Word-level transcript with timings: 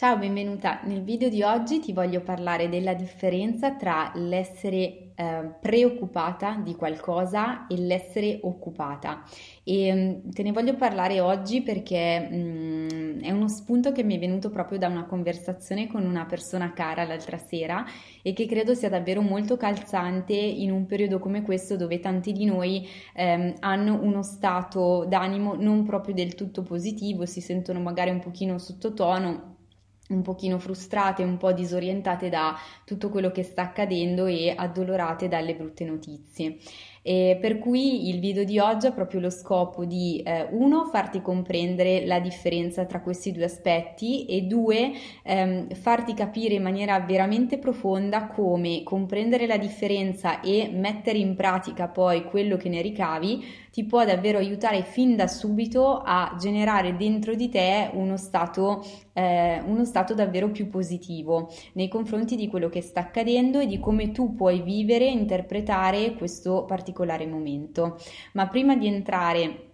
Ciao, 0.00 0.16
benvenuta. 0.16 0.80
Nel 0.84 1.02
video 1.02 1.28
di 1.28 1.42
oggi 1.42 1.78
ti 1.78 1.92
voglio 1.92 2.22
parlare 2.22 2.70
della 2.70 2.94
differenza 2.94 3.74
tra 3.74 4.10
l'essere 4.14 5.10
eh, 5.14 5.56
preoccupata 5.60 6.58
di 6.64 6.74
qualcosa 6.74 7.66
e 7.66 7.76
l'essere 7.76 8.38
occupata. 8.40 9.22
E 9.62 9.92
mm, 10.24 10.30
te 10.30 10.42
ne 10.42 10.52
voglio 10.52 10.74
parlare 10.76 11.20
oggi 11.20 11.60
perché 11.60 12.18
mh, 12.18 12.86
mm, 12.94 13.20
è 13.20 13.30
uno 13.30 13.46
spunto 13.48 13.92
che 13.92 14.02
mi 14.02 14.16
è 14.16 14.18
venuto 14.18 14.48
proprio 14.48 14.78
da 14.78 14.88
una 14.88 15.04
conversazione 15.04 15.86
con 15.86 16.06
una 16.06 16.24
persona 16.24 16.72
cara 16.72 17.04
l'altra 17.04 17.36
sera 17.36 17.84
e 18.22 18.32
che 18.32 18.46
credo 18.46 18.72
sia 18.72 18.88
davvero 18.88 19.20
molto 19.20 19.58
calzante 19.58 20.32
in 20.32 20.70
un 20.70 20.86
periodo 20.86 21.18
come 21.18 21.42
questo 21.42 21.76
dove 21.76 22.00
tanti 22.00 22.32
di 22.32 22.46
noi 22.46 22.88
ehm, 23.12 23.56
hanno 23.58 24.00
uno 24.00 24.22
stato 24.22 25.04
d'animo 25.06 25.56
non 25.56 25.84
proprio 25.84 26.14
del 26.14 26.34
tutto 26.34 26.62
positivo, 26.62 27.26
si 27.26 27.42
sentono 27.42 27.80
magari 27.80 28.08
un 28.08 28.20
pochino 28.20 28.56
sottotono 28.56 29.49
un 30.10 30.22
pochino 30.22 30.58
frustrate, 30.58 31.22
un 31.22 31.36
po' 31.36 31.52
disorientate 31.52 32.28
da 32.28 32.56
tutto 32.84 33.08
quello 33.08 33.30
che 33.30 33.42
sta 33.42 33.62
accadendo 33.62 34.26
e 34.26 34.54
addolorate 34.56 35.28
dalle 35.28 35.54
brutte 35.54 35.84
notizie. 35.84 36.58
E 37.02 37.38
per 37.40 37.58
cui 37.58 38.10
il 38.10 38.20
video 38.20 38.44
di 38.44 38.58
oggi 38.58 38.86
ha 38.86 38.92
proprio 38.92 39.20
lo 39.20 39.30
scopo 39.30 39.86
di 39.86 40.20
eh, 40.22 40.48
uno 40.50 40.84
farti 40.84 41.22
comprendere 41.22 42.04
la 42.04 42.20
differenza 42.20 42.84
tra 42.84 43.00
questi 43.00 43.32
due 43.32 43.44
aspetti 43.44 44.26
e 44.26 44.42
due 44.42 44.92
ehm, 45.22 45.70
farti 45.70 46.12
capire 46.12 46.54
in 46.54 46.62
maniera 46.62 47.00
veramente 47.00 47.56
profonda 47.56 48.26
come 48.26 48.82
comprendere 48.82 49.46
la 49.46 49.56
differenza 49.56 50.40
e 50.42 50.70
mettere 50.70 51.16
in 51.16 51.34
pratica 51.36 51.88
poi 51.88 52.24
quello 52.24 52.58
che 52.58 52.68
ne 52.68 52.82
ricavi 52.82 53.44
ti 53.70 53.84
può 53.84 54.04
davvero 54.04 54.38
aiutare 54.38 54.82
fin 54.82 55.16
da 55.16 55.28
subito 55.28 56.02
a 56.04 56.34
generare 56.38 56.96
dentro 56.96 57.34
di 57.34 57.48
te 57.48 57.88
uno 57.94 58.16
stato, 58.16 58.84
eh, 59.12 59.62
uno 59.64 59.84
stato 59.84 60.12
davvero 60.12 60.50
più 60.50 60.68
positivo 60.68 61.50
nei 61.74 61.88
confronti 61.88 62.34
di 62.34 62.48
quello 62.48 62.68
che 62.68 62.82
sta 62.82 63.00
accadendo 63.00 63.60
e 63.60 63.66
di 63.66 63.78
come 63.78 64.10
tu 64.10 64.34
puoi 64.34 64.60
vivere 64.60 65.06
e 65.06 65.12
interpretare 65.12 66.14
questo 66.14 66.64
particolare 66.64 66.89
momento. 67.26 67.98
Ma 68.32 68.48
prima 68.48 68.76
di 68.76 68.86
entrare 68.86 69.69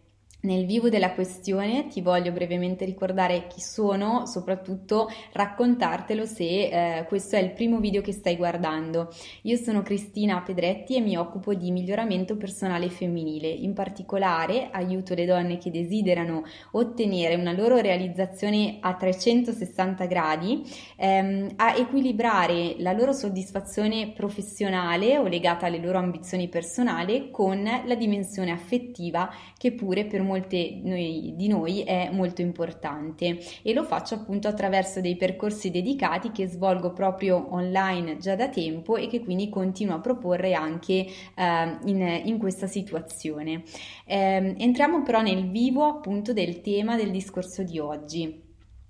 nel 0.47 0.65
vivo 0.65 0.89
della 0.89 1.13
questione 1.13 1.89
ti 1.89 2.01
voglio 2.01 2.31
brevemente 2.31 2.85
ricordare 2.85 3.49
chi 3.49 3.61
sono, 3.61 4.27
soprattutto 4.27 5.11
raccontartelo 5.33 6.25
se 6.25 6.45
eh, 6.99 7.05
questo 7.07 7.37
è 7.37 7.41
il 7.41 7.51
primo 7.51 7.81
video 7.81 8.01
che 8.01 8.13
stai 8.13 8.37
guardando. 8.37 9.13
Io 9.43 9.57
sono 9.57 9.83
Cristina 9.83 10.41
Pedretti 10.41 10.95
e 10.97 11.01
mi 11.01 11.17
occupo 11.17 11.53
di 11.53 11.71
miglioramento 11.73 12.37
personale 12.37 12.89
femminile. 12.89 13.49
In 13.49 13.75
particolare 13.75 14.69
aiuto 14.71 15.15
le 15.15 15.27
donne 15.27 15.59
che 15.59 15.71
desiderano 15.71 16.45
ottenere 16.73 17.35
una 17.35 17.53
loro 17.53 17.79
realizzazione 17.79 18.79
a 18.81 18.95
360 18.95 20.05
gradi 20.07 20.63
ehm, 20.97 21.55
a 21.57 21.75
equilibrare 21.75 22.77
la 22.79 22.93
loro 22.93 23.13
soddisfazione 23.13 24.13
professionale 24.15 25.19
o 25.19 25.27
legata 25.27 25.67
alle 25.67 25.79
loro 25.79 25.99
ambizioni 25.99 26.49
personali 26.49 27.31
con 27.33 27.63
la 27.63 27.95
dimensione 27.97 28.53
affettiva 28.53 29.29
che 29.59 29.73
pure 29.73 30.05
per 30.05 30.23
molti 30.23 30.35
molte 30.37 30.81
noi, 30.83 31.33
di 31.35 31.49
noi 31.49 31.83
è 31.83 32.11
molto 32.13 32.43
importante 32.43 33.39
e 33.63 33.73
lo 33.73 33.85
faccio 33.85 34.15
appunto 34.15 34.49
attraverso 34.49 35.01
dei 35.01 35.17
percorsi 35.17 35.71
dedicati 35.71 36.31
che 36.31 36.47
svolgo 36.47 36.93
proprio 36.93 37.47
online 37.55 38.19
già 38.19 38.37
da 38.37 38.49
tempo 38.49 38.97
e 38.97 39.09
che 39.09 39.21
quindi 39.21 39.49
continuo 39.49 39.97
a 39.97 40.01
proporre 40.01 40.53
anche 40.53 41.07
eh, 41.35 41.79
in, 41.85 42.21
in, 42.25 42.39
questa 42.39 42.67
situazione. 42.67 43.63
Eh, 44.05 44.55
entriamo 44.59 45.03
però 45.03 45.23
nel 45.23 45.49
vivo 45.49 45.85
appunto 45.85 46.33
del 46.33 46.61
tema 46.61 46.97
del 46.97 47.11
discorso 47.11 47.63
di 47.63 47.79
oggi. 47.79 48.46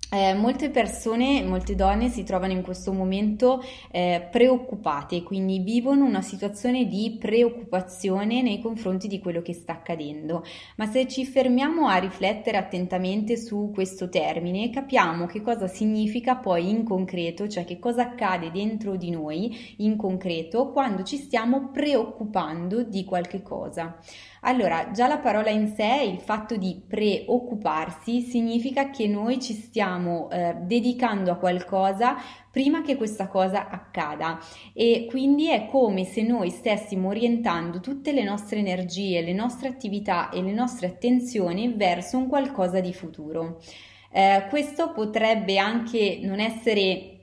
Eh, 0.09 0.33
molte 0.35 0.69
persone, 0.69 1.43
molte 1.43 1.75
donne 1.75 2.07
si 2.07 2.23
trovano 2.23 2.53
in 2.53 2.61
questo 2.61 2.93
momento 2.93 3.61
eh, 3.91 4.25
preoccupate, 4.31 5.21
quindi 5.21 5.59
vivono 5.59 6.05
una 6.05 6.21
situazione 6.21 6.87
di 6.87 7.17
preoccupazione 7.19 8.41
nei 8.41 8.61
confronti 8.61 9.09
di 9.09 9.19
quello 9.19 9.41
che 9.41 9.51
sta 9.51 9.73
accadendo. 9.73 10.45
Ma 10.77 10.85
se 10.85 11.09
ci 11.09 11.25
fermiamo 11.25 11.89
a 11.89 11.97
riflettere 11.97 12.55
attentamente 12.55 13.35
su 13.35 13.69
questo 13.73 14.07
termine, 14.07 14.69
capiamo 14.69 15.25
che 15.25 15.41
cosa 15.41 15.67
significa 15.67 16.37
poi 16.37 16.69
in 16.69 16.85
concreto, 16.85 17.49
cioè 17.49 17.65
che 17.65 17.77
cosa 17.77 18.03
accade 18.03 18.49
dentro 18.49 18.95
di 18.95 19.09
noi 19.09 19.75
in 19.79 19.97
concreto 19.97 20.71
quando 20.71 21.03
ci 21.03 21.17
stiamo 21.17 21.69
preoccupando 21.69 22.81
di 22.81 23.03
qualche 23.03 23.41
cosa. 23.41 23.99
Allora, 24.47 24.91
già 24.91 25.07
la 25.07 25.17
parola 25.17 25.49
in 25.49 25.73
sé, 25.75 26.03
il 26.09 26.21
fatto 26.21 26.55
di 26.55 26.81
preoccuparsi, 26.87 28.21
significa 28.21 28.89
che 28.89 29.05
noi 29.05 29.41
ci 29.41 29.51
stiamo 29.51 30.29
eh, 30.29 30.55
dedicando 30.61 31.31
a 31.31 31.35
qualcosa 31.35 32.15
prima 32.49 32.81
che 32.81 32.95
questa 32.95 33.27
cosa 33.27 33.67
accada 33.67 34.39
e 34.71 35.05
quindi 35.09 35.49
è 35.49 35.67
come 35.67 36.05
se 36.05 36.21
noi 36.21 36.49
stessimo 36.49 37.09
orientando 37.09 37.81
tutte 37.81 38.13
le 38.13 38.23
nostre 38.23 38.59
energie, 38.59 39.21
le 39.21 39.33
nostre 39.33 39.67
attività 39.67 40.29
e 40.29 40.41
le 40.41 40.53
nostre 40.53 40.87
attenzioni 40.87 41.73
verso 41.73 42.17
un 42.17 42.29
qualcosa 42.29 42.79
di 42.79 42.93
futuro. 42.93 43.59
Eh, 44.13 44.45
questo 44.47 44.93
potrebbe 44.93 45.57
anche 45.57 46.19
non 46.21 46.39
essere 46.39 47.16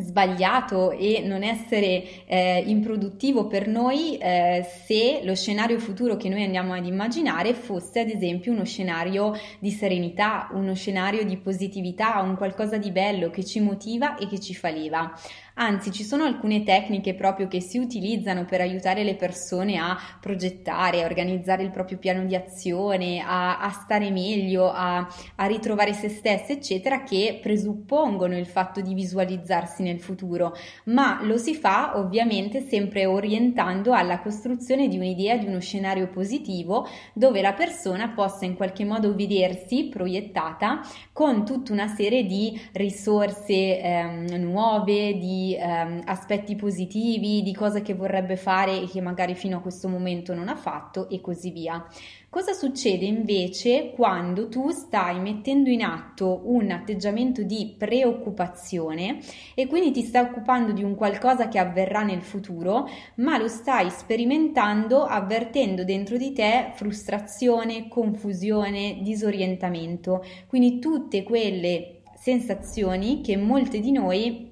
sbagliato 0.00 0.92
e 0.92 1.22
non 1.24 1.42
essere 1.42 2.24
eh, 2.26 2.62
improduttivo 2.66 3.48
per 3.48 3.66
noi 3.66 4.16
eh, 4.16 4.64
se 4.86 5.22
lo 5.24 5.34
scenario 5.34 5.80
futuro 5.80 6.16
che 6.16 6.28
noi 6.28 6.44
andiamo 6.44 6.72
ad 6.72 6.86
immaginare 6.86 7.52
fosse 7.52 8.00
ad 8.00 8.08
esempio 8.08 8.52
uno 8.52 8.64
scenario 8.64 9.36
di 9.58 9.72
serenità, 9.72 10.50
uno 10.52 10.74
scenario 10.74 11.24
di 11.24 11.36
positività, 11.36 12.20
un 12.20 12.36
qualcosa 12.36 12.78
di 12.78 12.92
bello 12.92 13.30
che 13.30 13.44
ci 13.44 13.58
motiva 13.58 14.16
e 14.16 14.28
che 14.28 14.38
ci 14.38 14.54
fa 14.54 14.70
leva. 14.70 15.12
Anzi, 15.60 15.90
ci 15.90 16.04
sono 16.04 16.22
alcune 16.22 16.62
tecniche 16.62 17.14
proprio 17.14 17.48
che 17.48 17.60
si 17.60 17.78
utilizzano 17.78 18.44
per 18.44 18.60
aiutare 18.60 19.02
le 19.02 19.16
persone 19.16 19.76
a 19.76 19.98
progettare, 20.20 21.02
a 21.02 21.04
organizzare 21.04 21.64
il 21.64 21.72
proprio 21.72 21.98
piano 21.98 22.24
di 22.26 22.36
azione, 22.36 23.18
a, 23.18 23.58
a 23.58 23.70
stare 23.70 24.12
meglio, 24.12 24.70
a, 24.70 25.04
a 25.34 25.46
ritrovare 25.46 25.94
se 25.94 26.10
stesse, 26.10 26.52
eccetera, 26.52 27.02
che 27.02 27.40
presuppongono 27.42 28.38
il 28.38 28.46
fatto 28.46 28.80
di 28.80 28.94
visualizzarsi 28.94 29.82
nel 29.82 29.98
futuro, 29.98 30.54
ma 30.84 31.18
lo 31.24 31.36
si 31.38 31.56
fa 31.56 31.98
ovviamente 31.98 32.60
sempre 32.60 33.06
orientando 33.06 33.92
alla 33.94 34.20
costruzione 34.20 34.86
di 34.86 34.96
un'idea 34.96 35.38
di 35.38 35.46
uno 35.46 35.58
scenario 35.58 36.06
positivo 36.08 36.86
dove 37.12 37.40
la 37.40 37.54
persona 37.54 38.10
possa 38.10 38.44
in 38.44 38.54
qualche 38.54 38.84
modo 38.84 39.12
vedersi 39.12 39.88
proiettata 39.88 40.82
con 41.12 41.44
tutta 41.44 41.72
una 41.72 41.88
serie 41.88 42.24
di 42.24 42.56
risorse 42.74 43.80
ehm, 43.80 44.26
nuove, 44.36 45.18
di 45.18 45.46
ehm, 45.54 46.02
aspetti 46.04 46.56
positivi, 46.56 47.42
di 47.42 47.54
cose 47.54 47.82
che 47.82 47.94
vorrebbe 47.94 48.36
fare 48.36 48.82
e 48.82 48.88
che 48.88 49.00
magari 49.00 49.34
fino 49.34 49.58
a 49.58 49.60
questo 49.60 49.88
momento 49.88 50.34
non 50.34 50.48
ha 50.48 50.56
fatto 50.56 51.08
e 51.08 51.20
così 51.20 51.50
via. 51.50 51.84
Cosa 52.30 52.52
succede 52.52 53.06
invece 53.06 53.90
quando 53.94 54.48
tu 54.48 54.68
stai 54.70 55.18
mettendo 55.18 55.70
in 55.70 55.82
atto 55.82 56.42
un 56.44 56.70
atteggiamento 56.70 57.42
di 57.42 57.74
preoccupazione 57.78 59.20
e 59.54 59.66
quindi 59.66 59.92
ti 59.92 60.02
stai 60.02 60.24
occupando 60.24 60.72
di 60.72 60.84
un 60.84 60.94
qualcosa 60.94 61.48
che 61.48 61.58
avverrà 61.58 62.02
nel 62.02 62.20
futuro, 62.20 62.86
ma 63.16 63.38
lo 63.38 63.48
stai 63.48 63.88
sperimentando 63.88 65.04
avvertendo 65.04 65.84
dentro 65.84 66.18
di 66.18 66.34
te 66.34 66.72
frustrazione, 66.74 67.88
confusione, 67.88 68.98
disorientamento, 69.00 70.22
quindi 70.48 70.80
tutte 70.80 71.22
quelle 71.22 72.02
sensazioni 72.14 73.22
che 73.22 73.36
molte 73.36 73.80
di 73.80 73.90
noi 73.90 74.47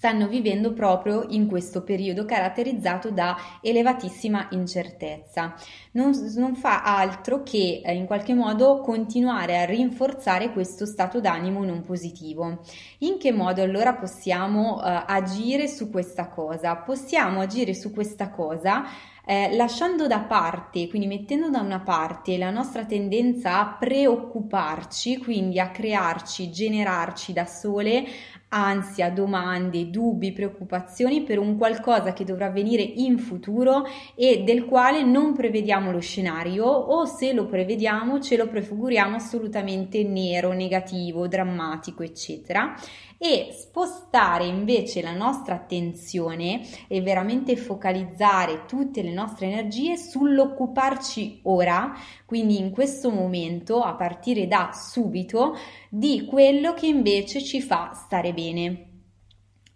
stanno 0.00 0.28
vivendo 0.28 0.72
proprio 0.72 1.26
in 1.28 1.46
questo 1.46 1.82
periodo 1.82 2.24
caratterizzato 2.24 3.10
da 3.10 3.36
elevatissima 3.60 4.46
incertezza. 4.52 5.54
Non, 5.92 6.12
non 6.36 6.54
fa 6.54 6.82
altro 6.82 7.42
che 7.42 7.82
eh, 7.84 7.92
in 7.92 8.06
qualche 8.06 8.32
modo 8.32 8.80
continuare 8.80 9.60
a 9.60 9.66
rinforzare 9.66 10.52
questo 10.52 10.86
stato 10.86 11.20
d'animo 11.20 11.66
non 11.66 11.82
positivo. 11.82 12.60
In 13.00 13.18
che 13.18 13.30
modo 13.30 13.60
allora 13.60 13.92
possiamo 13.92 14.82
eh, 14.82 15.04
agire 15.06 15.68
su 15.68 15.90
questa 15.90 16.28
cosa? 16.28 16.76
Possiamo 16.76 17.42
agire 17.42 17.74
su 17.74 17.92
questa 17.92 18.30
cosa 18.30 18.86
eh, 19.26 19.54
lasciando 19.54 20.06
da 20.06 20.20
parte, 20.20 20.88
quindi 20.88 21.06
mettendo 21.06 21.50
da 21.50 21.60
una 21.60 21.80
parte 21.80 22.38
la 22.38 22.50
nostra 22.50 22.84
tendenza 22.84 23.60
a 23.60 23.76
preoccuparci, 23.78 25.18
quindi 25.18 25.60
a 25.60 25.70
crearci, 25.70 26.50
generarci 26.50 27.32
da 27.32 27.44
sole 27.44 28.04
ansia, 28.50 29.10
domande, 29.10 29.90
dubbi, 29.90 30.32
preoccupazioni 30.32 31.22
per 31.22 31.38
un 31.38 31.56
qualcosa 31.56 32.12
che 32.12 32.24
dovrà 32.24 32.46
avvenire 32.46 32.82
in 32.82 33.18
futuro 33.18 33.84
e 34.14 34.42
del 34.42 34.64
quale 34.64 35.02
non 35.02 35.34
prevediamo 35.34 35.90
lo 35.90 36.00
scenario 36.00 36.64
o 36.64 37.04
se 37.04 37.32
lo 37.32 37.46
prevediamo 37.46 38.20
ce 38.20 38.36
lo 38.36 38.48
prefiguriamo 38.48 39.16
assolutamente 39.16 40.02
nero, 40.02 40.52
negativo, 40.52 41.28
drammatico, 41.28 42.02
eccetera 42.02 42.74
e 43.22 43.50
spostare 43.52 44.46
invece 44.46 45.02
la 45.02 45.14
nostra 45.14 45.54
attenzione 45.54 46.62
e 46.88 47.02
veramente 47.02 47.54
focalizzare 47.54 48.64
tutte 48.64 49.02
le 49.02 49.12
nostre 49.12 49.44
energie 49.44 49.98
sull'occuparci 49.98 51.40
ora, 51.42 51.92
quindi 52.24 52.58
in 52.58 52.70
questo 52.70 53.10
momento, 53.10 53.82
a 53.82 53.92
partire 53.92 54.46
da 54.46 54.70
subito, 54.72 55.54
di 55.90 56.24
quello 56.24 56.72
che 56.72 56.86
invece 56.86 57.42
ci 57.42 57.60
fa 57.60 57.92
stare 57.92 58.32
bene. 58.32 58.39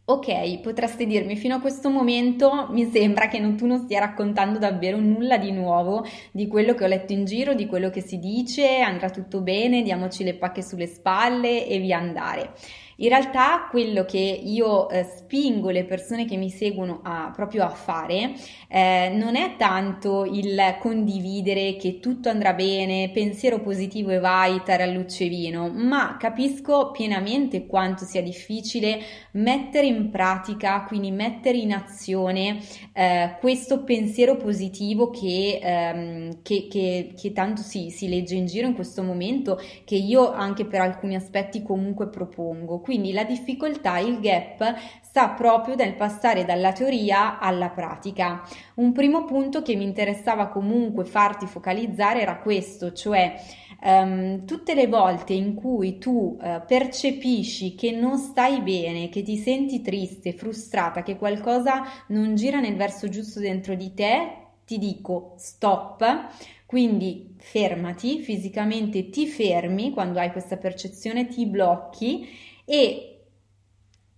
Ok, 0.06 0.60
potreste 0.60 1.06
dirmi 1.06 1.34
fino 1.34 1.54
a 1.54 1.60
questo 1.60 1.88
momento 1.88 2.66
mi 2.70 2.84
sembra 2.90 3.26
che 3.26 3.38
non, 3.38 3.56
tu 3.56 3.66
non 3.66 3.84
stia 3.84 4.00
raccontando 4.00 4.58
davvero 4.58 4.98
nulla 4.98 5.38
di 5.38 5.50
nuovo 5.50 6.04
di 6.30 6.46
quello 6.46 6.74
che 6.74 6.84
ho 6.84 6.86
letto 6.86 7.14
in 7.14 7.24
giro, 7.24 7.54
di 7.54 7.64
quello 7.66 7.88
che 7.88 8.02
si 8.02 8.18
dice, 8.18 8.80
andrà 8.80 9.08
tutto 9.08 9.40
bene, 9.40 9.80
diamoci 9.80 10.22
le 10.22 10.34
pacche 10.34 10.62
sulle 10.62 10.88
spalle 10.88 11.66
e 11.66 11.78
via 11.78 11.96
andare. 11.96 12.52
In 12.96 13.08
realtà 13.08 13.66
quello 13.70 14.04
che 14.04 14.18
io 14.18 14.88
eh, 14.88 15.04
spingo 15.04 15.70
le 15.70 15.84
persone 15.84 16.26
che 16.26 16.36
mi 16.36 16.50
seguono 16.50 17.00
a, 17.02 17.32
proprio 17.34 17.64
a 17.64 17.68
fare 17.68 18.34
eh, 18.68 19.12
non 19.14 19.34
è 19.34 19.56
tanto 19.56 20.24
il 20.24 20.76
condividere 20.78 21.76
che 21.76 21.98
tutto 21.98 22.28
andrà 22.28 22.52
bene, 22.52 23.10
pensiero 23.12 23.60
positivo 23.60 24.10
e 24.10 24.18
vai, 24.18 24.62
tarallucce 24.64 25.26
vino, 25.28 25.68
ma 25.70 26.16
capisco 26.18 26.90
pienamente 26.92 27.66
quanto 27.66 28.04
sia 28.04 28.22
difficile 28.22 29.00
mettere 29.32 29.86
in 29.86 30.10
pratica, 30.10 30.84
quindi 30.84 31.10
mettere 31.10 31.58
in 31.58 31.72
azione 31.72 32.58
eh, 32.92 33.36
questo 33.40 33.82
pensiero 33.82 34.36
positivo 34.36 35.10
che, 35.10 35.58
ehm, 35.60 36.42
che, 36.42 36.68
che, 36.70 37.14
che 37.16 37.32
tanto 37.32 37.62
si, 37.62 37.90
si 37.90 38.08
legge 38.08 38.36
in 38.36 38.46
giro 38.46 38.66
in 38.68 38.74
questo 38.74 39.02
momento, 39.02 39.60
che 39.84 39.96
io 39.96 40.30
anche 40.30 40.64
per 40.64 40.80
alcuni 40.80 41.16
aspetti 41.16 41.62
comunque 41.62 42.08
propongo. 42.08 42.80
Quindi 42.84 43.12
la 43.12 43.24
difficoltà, 43.24 43.98
il 43.98 44.20
gap, 44.20 44.74
sta 45.00 45.30
proprio 45.30 45.74
nel 45.74 45.94
passare 45.94 46.44
dalla 46.44 46.72
teoria 46.72 47.38
alla 47.38 47.70
pratica. 47.70 48.42
Un 48.74 48.92
primo 48.92 49.24
punto 49.24 49.62
che 49.62 49.74
mi 49.74 49.84
interessava 49.84 50.48
comunque 50.48 51.06
farti 51.06 51.46
focalizzare 51.46 52.20
era 52.20 52.36
questo, 52.36 52.92
cioè 52.92 53.36
um, 53.82 54.44
tutte 54.44 54.74
le 54.74 54.86
volte 54.86 55.32
in 55.32 55.54
cui 55.54 55.96
tu 55.96 56.36
uh, 56.38 56.60
percepisci 56.66 57.74
che 57.74 57.90
non 57.90 58.18
stai 58.18 58.60
bene, 58.60 59.08
che 59.08 59.22
ti 59.22 59.38
senti 59.38 59.80
triste, 59.80 60.34
frustrata, 60.34 61.02
che 61.02 61.16
qualcosa 61.16 61.84
non 62.08 62.34
gira 62.34 62.60
nel 62.60 62.76
verso 62.76 63.08
giusto 63.08 63.40
dentro 63.40 63.74
di 63.74 63.94
te, 63.94 64.48
ti 64.66 64.76
dico 64.76 65.32
stop, 65.38 66.26
quindi 66.66 67.34
fermati, 67.38 68.18
fisicamente 68.18 69.08
ti 69.08 69.26
fermi 69.26 69.90
quando 69.90 70.18
hai 70.18 70.32
questa 70.32 70.58
percezione, 70.58 71.28
ti 71.28 71.46
blocchi 71.46 72.52
e 72.64 73.26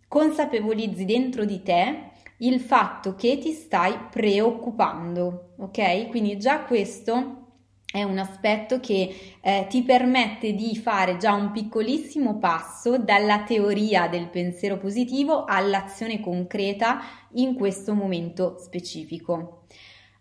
consapevolizzi 0.09 1.05
dentro 1.05 1.45
di 1.45 1.63
te 1.63 2.11
il 2.39 2.61
fatto 2.61 3.15
che 3.15 3.39
ti 3.39 3.53
stai 3.53 3.97
preoccupando, 4.11 5.55
ok? 5.59 6.09
Quindi 6.09 6.39
già 6.39 6.61
questo 6.65 7.45
è 7.91 8.03
un 8.03 8.19
aspetto 8.19 8.79
che 8.79 9.15
eh, 9.41 9.67
ti 9.71 9.83
permette 9.83 10.53
di 10.53 10.77
fare 10.77 11.17
già 11.17 11.33
un 11.33 11.51
piccolissimo 11.51 12.37
passo 12.37 12.99
dalla 12.99 13.45
teoria 13.45 14.07
del 14.09 14.29
pensiero 14.29 14.77
positivo 14.77 15.45
all'azione 15.45 16.21
concreta 16.21 17.01
in 17.35 17.55
questo 17.55 17.95
momento 17.95 18.57
specifico. 18.59 19.66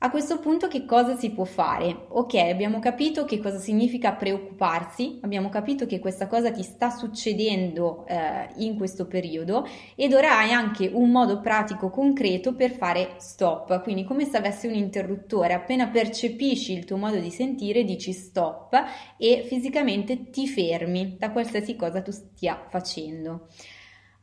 A 0.05 0.11
questo 0.11 0.37
punto 0.37 0.67
che 0.67 0.85
cosa 0.85 1.15
si 1.15 1.31
può 1.31 1.45
fare? 1.45 2.05
Ok, 2.09 2.35
abbiamo 2.35 2.77
capito 2.77 3.25
che 3.25 3.39
cosa 3.39 3.57
significa 3.57 4.13
preoccuparsi, 4.13 5.17
abbiamo 5.23 5.49
capito 5.49 5.87
che 5.87 5.97
questa 5.97 6.27
cosa 6.27 6.51
ti 6.51 6.61
sta 6.61 6.91
succedendo 6.91 8.05
eh, 8.05 8.47
in 8.57 8.77
questo 8.77 9.07
periodo 9.07 9.67
ed 9.95 10.13
ora 10.13 10.37
hai 10.37 10.51
anche 10.51 10.91
un 10.93 11.09
modo 11.09 11.41
pratico 11.41 11.89
concreto 11.89 12.53
per 12.53 12.73
fare 12.73 13.15
stop, 13.17 13.81
quindi 13.81 14.03
come 14.03 14.25
se 14.25 14.37
avessi 14.37 14.67
un 14.67 14.75
interruttore, 14.75 15.55
appena 15.55 15.87
percepisci 15.87 16.71
il 16.73 16.85
tuo 16.85 16.97
modo 16.97 17.17
di 17.17 17.31
sentire 17.31 17.83
dici 17.83 18.11
stop 18.11 18.79
e 19.17 19.43
fisicamente 19.47 20.29
ti 20.29 20.47
fermi 20.47 21.15
da 21.17 21.31
qualsiasi 21.31 21.75
cosa 21.75 22.03
tu 22.03 22.11
stia 22.11 22.63
facendo. 22.69 23.47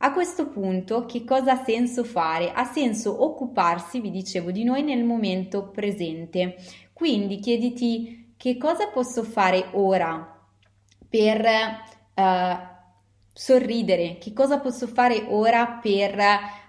A 0.05 0.11
questo 0.11 0.49
punto, 0.49 1.05
che 1.05 1.23
cosa 1.23 1.53
ha 1.53 1.63
senso 1.63 2.03
fare? 2.03 2.51
Ha 2.51 2.65
senso 2.65 3.23
occuparsi, 3.23 4.01
vi 4.01 4.11
dicevo, 4.11 4.51
di 4.51 4.65
noi 4.65 4.83
nel 4.83 5.05
momento 5.05 5.69
presente. 5.69 6.57
Quindi 6.91 7.39
chiediti 7.39 8.33
che 8.35 8.57
cosa 8.57 8.89
posso 8.89 9.23
fare 9.23 9.69
ora 9.71 10.45
per 11.07 11.45
uh, 12.15 12.57
sorridere, 13.31 14.17
che 14.17 14.33
cosa 14.33 14.59
posso 14.59 14.87
fare 14.87 15.23
ora 15.29 15.79
per 15.81 16.19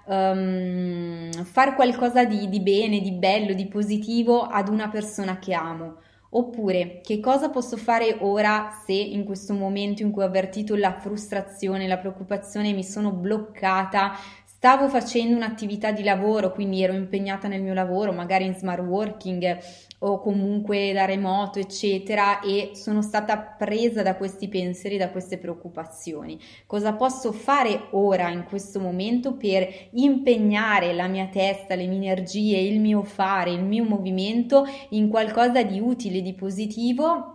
um, 0.07 1.33
fare 1.33 1.75
qualcosa 1.75 2.25
di, 2.25 2.49
di 2.49 2.61
bene, 2.61 3.01
di 3.01 3.11
bello, 3.11 3.53
di 3.53 3.67
positivo 3.67 4.43
ad 4.43 4.69
una 4.69 4.89
persona 4.89 5.41
che 5.41 5.55
amo. 5.55 5.97
Oppure, 6.37 7.01
che 7.01 7.21
cosa 7.21 7.49
posso 7.49 7.77
fare 7.77 8.17
ora 8.21 8.83
se 8.85 8.93
in 8.93 9.23
questo 9.25 9.53
momento 9.55 10.03
in 10.03 10.11
cui 10.11 10.25
ho 10.25 10.27
avvertito 10.27 10.75
la 10.75 10.99
frustrazione, 10.99 11.87
la 11.87 11.99
preoccupazione, 11.99 12.73
mi 12.73 12.83
sono 12.83 13.13
bloccata, 13.13 14.17
stavo 14.65 14.89
facendo 14.89 15.37
un'attività 15.37 15.93
di 15.93 16.03
lavoro, 16.03 16.51
quindi 16.51 16.83
ero 16.83 16.95
impegnata 16.95 17.49
nel 17.49 17.61
mio 17.61 17.75
lavoro, 17.75 18.15
magari 18.15 18.47
in 18.47 18.55
smart 18.55 18.81
working 18.81 19.59
o 19.99 20.19
comunque 20.21 20.91
da 20.95 21.05
remoto, 21.05 21.59
eccetera, 21.59 22.41
e 22.41 22.71
sono 22.73 23.03
stata 23.03 23.37
presa 23.37 24.03
da 24.03 24.17
questi 24.17 24.49
pensieri, 24.49 24.97
da 24.97 25.11
queste 25.11 25.37
preoccupazioni. 25.37 26.41
Cosa 26.65 26.95
posso 26.95 27.31
fare 27.33 27.89
ora, 27.91 28.31
in 28.31 28.45
questo 28.45 28.81
momento, 28.81 29.37
per 29.37 29.69
impegnare 29.91 30.95
la 30.95 31.09
mia 31.09 31.27
testa, 31.27 31.75
le 31.75 31.87
mie 31.87 31.99
energie, 31.99 32.59
il 32.59 32.81
mio 32.81 33.03
fare, 33.03 33.51
il 33.51 33.65
mio 33.65 33.85
movimento 33.85 34.65
in 34.91 35.11
qualcosa 35.11 35.63
di 35.63 35.79
utile, 35.79 36.23
di 36.23 36.33
positivo 36.33 37.34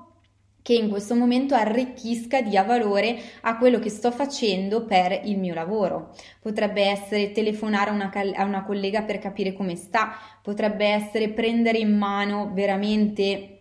che 0.61 0.73
in 0.73 0.89
questo 0.89 1.15
momento 1.15 1.56
arricchisca, 1.56 2.41
dia 2.41 2.63
valore 2.63 3.19
a 3.41 3.57
quello 3.57 3.79
che 3.79 3.89
sto 3.89 4.11
facendo 4.11 4.85
per 4.85 5.21
il 5.23 5.38
mio 5.38 5.53
lavoro. 5.53 6.15
Potrebbe 6.41 6.83
essere 6.83 7.31
telefonare 7.31 7.89
a 7.89 7.94
una, 7.94 8.11
a 8.35 8.44
una 8.44 8.63
collega 8.63 9.03
per 9.03 9.19
capire 9.19 9.53
come 9.53 9.75
sta, 9.75 10.15
potrebbe 10.41 10.85
essere 10.85 11.29
prendere 11.29 11.77
in 11.77 11.97
mano 11.97 12.51
veramente 12.53 13.59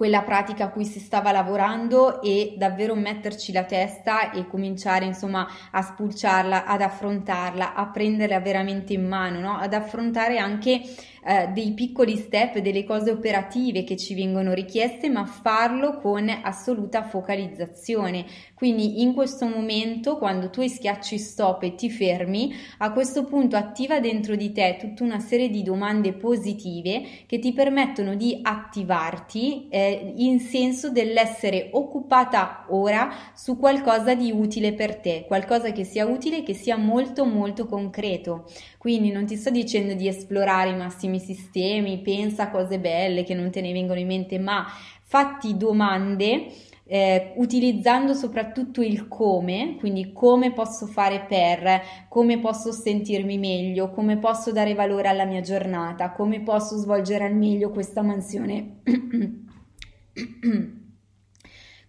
quella 0.00 0.22
pratica 0.22 0.64
a 0.64 0.70
cui 0.70 0.86
si 0.86 0.98
stava 0.98 1.30
lavorando 1.30 2.22
e 2.22 2.54
davvero 2.56 2.94
metterci 2.94 3.52
la 3.52 3.64
testa 3.64 4.30
e 4.30 4.46
cominciare 4.46 5.04
insomma 5.04 5.46
a 5.70 5.82
spulciarla, 5.82 6.64
ad 6.64 6.80
affrontarla, 6.80 7.74
a 7.74 7.86
prenderla 7.88 8.40
veramente 8.40 8.94
in 8.94 9.06
mano, 9.06 9.40
no? 9.40 9.58
ad 9.58 9.74
affrontare 9.74 10.38
anche 10.38 10.80
eh, 11.24 11.48
dei 11.48 11.72
piccoli 11.72 12.16
step, 12.16 12.58
delle 12.58 12.84
cose 12.84 13.10
operative 13.10 13.84
che 13.84 13.96
ci 13.96 14.14
vengono 14.14 14.52
richieste, 14.52 15.08
ma 15.08 15.24
farlo 15.24 15.98
con 15.98 16.28
assoluta 16.42 17.02
focalizzazione. 17.02 18.24
Quindi 18.54 19.02
in 19.02 19.14
questo 19.14 19.46
momento, 19.46 20.18
quando 20.18 20.50
tu 20.50 20.66
schiacci 20.66 21.18
stop 21.18 21.62
e 21.62 21.74
ti 21.74 21.90
fermi, 21.90 22.52
a 22.78 22.92
questo 22.92 23.24
punto 23.24 23.56
attiva 23.56 24.00
dentro 24.00 24.36
di 24.36 24.52
te 24.52 24.76
tutta 24.78 25.04
una 25.04 25.18
serie 25.20 25.48
di 25.50 25.62
domande 25.62 26.12
positive 26.12 27.02
che 27.26 27.38
ti 27.38 27.52
permettono 27.52 28.14
di 28.14 28.38
attivarti 28.42 29.68
eh, 29.68 30.12
in 30.16 30.40
senso 30.40 30.90
dell'essere 30.90 31.70
occupata 31.72 32.66
ora 32.68 33.12
su 33.34 33.58
qualcosa 33.58 34.14
di 34.14 34.30
utile 34.30 34.72
per 34.72 34.96
te, 34.96 35.24
qualcosa 35.26 35.72
che 35.72 35.84
sia 35.84 36.06
utile 36.06 36.42
che 36.42 36.54
sia 36.54 36.76
molto 36.76 37.24
molto 37.24 37.66
concreto. 37.66 38.44
Quindi 38.80 39.10
non 39.10 39.26
ti 39.26 39.36
sto 39.36 39.50
dicendo 39.50 39.92
di 39.92 40.08
esplorare 40.08 40.70
i 40.70 40.74
massimi 40.74 41.18
sistemi, 41.18 42.00
pensa 42.00 42.44
a 42.44 42.50
cose 42.50 42.78
belle 42.78 43.24
che 43.24 43.34
non 43.34 43.50
te 43.50 43.60
ne 43.60 43.72
vengono 43.72 44.00
in 44.00 44.06
mente, 44.06 44.38
ma 44.38 44.64
fatti 45.02 45.54
domande 45.58 46.46
eh, 46.86 47.34
utilizzando 47.36 48.14
soprattutto 48.14 48.80
il 48.80 49.06
come, 49.06 49.76
quindi 49.78 50.14
come 50.14 50.54
posso 50.54 50.86
fare 50.86 51.26
per, 51.28 51.82
come 52.08 52.40
posso 52.40 52.72
sentirmi 52.72 53.36
meglio, 53.36 53.90
come 53.90 54.16
posso 54.16 54.50
dare 54.50 54.72
valore 54.72 55.08
alla 55.08 55.26
mia 55.26 55.42
giornata, 55.42 56.12
come 56.12 56.40
posso 56.40 56.78
svolgere 56.78 57.26
al 57.26 57.34
meglio 57.34 57.68
questa 57.68 58.00
mansione. 58.00 58.80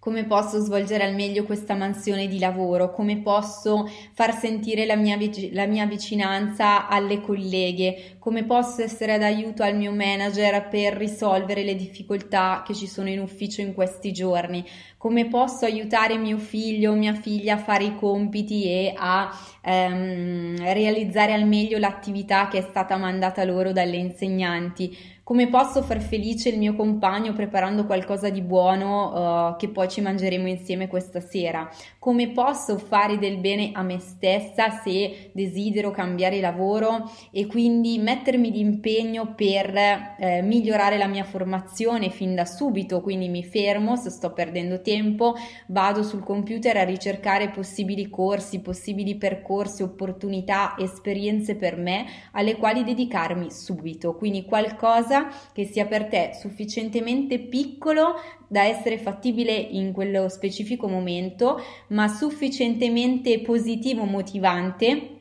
come 0.02 0.26
posso 0.26 0.58
svolgere 0.58 1.04
al 1.04 1.14
meglio 1.14 1.44
questa 1.44 1.76
mansione 1.76 2.28
di 2.28 2.40
lavoro, 2.40 2.92
come 2.92 3.18
posso 3.18 3.88
far 4.14 4.36
sentire 4.36 4.88
la 4.88 4.96
mia, 4.96 5.16
la 5.52 5.68
mia, 5.68 5.86
vicinanza 5.86 6.88
alle 6.88 7.22
colleghe, 7.22 8.16
come 8.18 8.44
posso 8.44 8.82
essere 8.82 9.20
d'aiuto 9.20 9.62
al 9.62 9.76
mio 9.76 9.94
manager 9.94 10.68
per 10.70 10.94
risolvere 10.94 11.64
le 11.64 11.76
difficoltà 11.76 12.64
che 12.66 12.74
ci 12.74 12.88
sono 12.88 13.10
in 13.10 13.20
ufficio 13.20 13.62
in 13.62 13.76
questi 13.76 14.12
giorni, 14.12 14.66
come 14.98 15.28
posso 15.28 15.66
aiutare 15.66 16.18
mio 16.18 16.40
figlio 16.40 16.94
o 16.94 16.96
mia 16.96 17.14
figlia 17.14 17.54
a 17.54 17.60
fare 17.60 17.84
i 17.84 17.96
compiti 17.96 18.64
e 18.64 18.96
a 18.98 19.30
ehm, 19.62 20.74
realizzare 20.74 21.34
al 21.34 21.46
meglio 21.46 21.78
l'attività 21.78 22.48
che 22.48 22.58
è 22.58 22.62
stata 22.68 22.98
mandata 22.98 23.44
loro 23.44 23.72
dalle 23.72 23.98
insegnanti 23.98 25.20
come 25.24 25.50
posso 25.50 25.82
far 25.84 26.02
felice 26.02 26.50
il 26.50 26.58
mio 26.58 26.76
compagno 26.76 27.34
preparando 27.34 27.86
qualcosa 27.86 28.30
di 28.30 28.42
buono 28.42 29.52
uh, 29.52 29.56
che 29.56 29.70
poi 29.70 29.88
ci 29.88 30.02
mangeremo 30.02 30.48
insieme 30.48 30.88
questa 30.88 31.20
sera. 31.20 31.70
Come 32.02 32.32
posso 32.32 32.80
fare 32.80 33.20
del 33.20 33.38
bene 33.38 33.70
a 33.74 33.84
me 33.84 34.00
stessa 34.00 34.72
se 34.72 35.30
desidero 35.34 35.92
cambiare 35.92 36.40
lavoro 36.40 37.12
e 37.30 37.46
quindi 37.46 38.00
mettermi 38.00 38.50
di 38.50 38.60
impegno 38.60 39.36
per 39.36 39.76
eh, 40.18 40.42
migliorare 40.42 40.98
la 40.98 41.06
mia 41.06 41.24
formazione 41.24 42.10
fin 42.10 42.34
da 42.34 42.46
subito, 42.46 43.02
quindi 43.02 43.30
mi 43.30 43.44
fermo 43.44 43.98
se 43.98 44.10
sto 44.10 44.34
perdendo 44.34 44.82
tempo, 44.82 45.36
vado 45.68 46.02
sul 46.02 46.24
computer 46.24 46.76
a 46.78 46.86
ricercare 46.86 47.52
possibili 47.52 48.10
corsi, 48.10 48.62
possibili 48.62 49.16
percorsi, 49.16 49.84
opportunità, 49.84 50.74
esperienze 50.80 51.56
per 51.56 51.78
me 51.78 52.08
alle 52.32 52.56
quali 52.56 52.84
dedicarmi 52.84 53.52
subito, 53.52 54.16
quindi 54.16 54.44
qualcosa 54.44 55.28
che 55.54 55.66
sia 55.66 55.86
per 55.86 56.08
te 56.08 56.32
sufficientemente 56.34 57.38
piccolo 57.38 58.16
da 58.52 58.66
essere 58.66 58.98
fattibile 58.98 59.54
in 59.54 59.94
quello 59.94 60.28
specifico 60.28 60.90
momento, 60.90 61.58
ma 61.88 62.10
sufficientemente 62.10 63.40
positivo, 63.40 64.04
motivante 64.04 65.20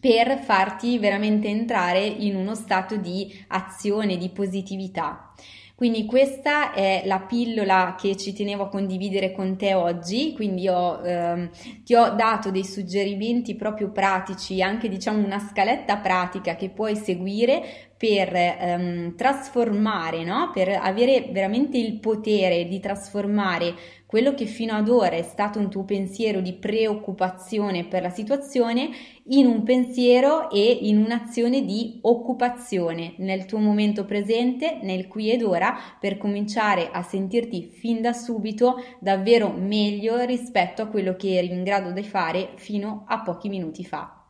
per 0.00 0.40
farti 0.40 0.98
veramente 0.98 1.46
entrare 1.46 2.04
in 2.04 2.34
uno 2.34 2.56
stato 2.56 2.96
di 2.96 3.32
azione, 3.46 4.16
di 4.16 4.28
positività. 4.30 5.32
Quindi 5.76 6.04
questa 6.04 6.72
è 6.72 7.02
la 7.04 7.20
pillola 7.20 7.96
che 7.96 8.16
ci 8.16 8.32
tenevo 8.32 8.64
a 8.64 8.68
condividere 8.68 9.32
con 9.32 9.56
te 9.56 9.74
oggi, 9.74 10.32
quindi 10.32 10.68
ho, 10.68 11.00
ehm, 11.04 11.50
ti 11.84 11.94
ho 11.94 12.10
dato 12.10 12.50
dei 12.50 12.64
suggerimenti 12.64 13.54
proprio 13.54 13.90
pratici, 13.90 14.62
anche 14.62 14.88
diciamo 14.88 15.24
una 15.24 15.38
scaletta 15.38 15.96
pratica 15.96 16.54
che 16.54 16.70
puoi 16.70 16.96
seguire 16.96 17.92
per 17.96 18.34
ehm, 18.34 19.14
trasformare, 19.14 20.24
no? 20.24 20.50
per 20.52 20.68
avere 20.68 21.28
veramente 21.30 21.78
il 21.78 21.98
potere 22.00 22.66
di 22.66 22.80
trasformare 22.80 23.74
quello 24.14 24.34
che 24.34 24.46
fino 24.46 24.74
ad 24.74 24.88
ora 24.88 25.16
è 25.16 25.22
stato 25.22 25.58
un 25.58 25.68
tuo 25.68 25.84
pensiero 25.84 26.40
di 26.40 26.52
preoccupazione 26.52 27.84
per 27.84 28.02
la 28.02 28.10
situazione 28.10 28.90
in 29.24 29.46
un 29.46 29.64
pensiero 29.64 30.50
e 30.50 30.78
in 30.82 30.98
un'azione 30.98 31.64
di 31.64 31.98
occupazione 32.02 33.14
nel 33.18 33.44
tuo 33.44 33.58
momento 33.58 34.04
presente, 34.04 34.78
nel 34.82 35.08
qui 35.08 35.32
ed 35.32 35.42
ora, 35.42 35.76
per 35.98 36.16
cominciare 36.16 36.90
a 36.92 37.02
sentirti 37.02 37.70
fin 37.76 38.00
da 38.00 38.12
subito 38.12 38.76
davvero 39.00 39.50
meglio 39.50 40.24
rispetto 40.24 40.82
a 40.82 40.86
quello 40.86 41.16
che 41.16 41.36
eri 41.36 41.50
in 41.50 41.64
grado 41.64 41.90
di 41.90 42.04
fare 42.04 42.50
fino 42.54 43.04
a 43.08 43.20
pochi 43.22 43.48
minuti 43.48 43.84
fa. 43.84 44.23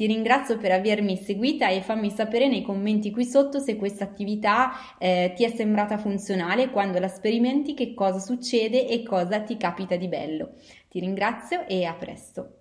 Ti 0.00 0.06
ringrazio 0.06 0.56
per 0.56 0.72
avermi 0.72 1.14
seguita 1.18 1.68
e 1.68 1.82
fammi 1.82 2.08
sapere 2.08 2.48
nei 2.48 2.62
commenti 2.62 3.10
qui 3.10 3.26
sotto 3.26 3.58
se 3.58 3.76
questa 3.76 4.02
attività 4.02 4.70
eh, 4.96 5.34
ti 5.36 5.44
è 5.44 5.50
sembrata 5.50 5.98
funzionale, 5.98 6.70
quando 6.70 6.98
la 6.98 7.06
sperimenti, 7.06 7.74
che 7.74 7.92
cosa 7.92 8.18
succede 8.18 8.88
e 8.88 9.02
cosa 9.02 9.42
ti 9.42 9.58
capita 9.58 9.96
di 9.96 10.08
bello. 10.08 10.54
Ti 10.88 11.00
ringrazio 11.00 11.66
e 11.66 11.84
a 11.84 11.92
presto. 11.92 12.59